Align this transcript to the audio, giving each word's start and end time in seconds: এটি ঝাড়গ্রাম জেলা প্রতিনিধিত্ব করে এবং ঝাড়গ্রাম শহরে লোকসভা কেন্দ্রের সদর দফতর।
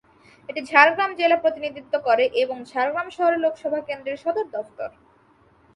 এটি 0.49 0.61
ঝাড়গ্রাম 0.65 1.11
জেলা 1.19 1.37
প্রতিনিধিত্ব 1.37 1.93
করে 2.07 2.25
এবং 2.43 2.57
ঝাড়গ্রাম 2.71 3.07
শহরে 3.09 3.37
লোকসভা 3.37 3.79
কেন্দ্রের 3.87 4.21
সদর 4.23 4.45
দফতর। 4.53 4.89